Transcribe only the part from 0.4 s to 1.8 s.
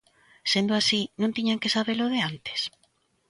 Sendo así, non tiñan que